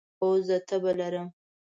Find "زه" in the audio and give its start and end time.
0.47-0.55